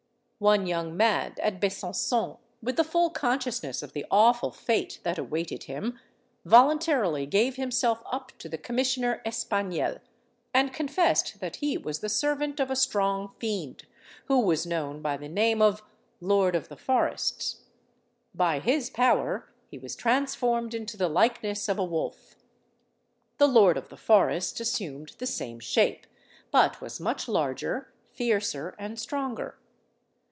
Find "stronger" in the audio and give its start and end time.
28.99-29.59